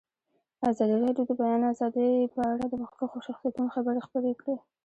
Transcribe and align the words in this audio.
ازادي 0.69 0.93
راډیو 1.03 1.15
د 1.27 1.29
د 1.29 1.31
بیان 1.39 1.61
آزادي 1.73 2.09
په 2.33 2.41
اړه 2.51 2.65
د 2.67 2.73
مخکښو 2.83 3.25
شخصیتونو 3.27 3.73
خبرې 3.75 3.99
خپرې 4.07 4.31
کړي. 4.41 4.55